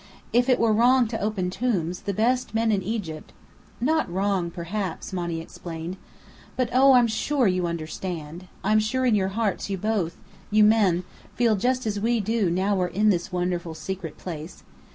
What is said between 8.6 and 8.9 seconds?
I'm